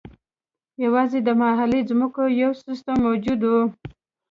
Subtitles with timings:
[0.83, 3.51] یوازې د محلي ځمکو یو سیستم موجود و.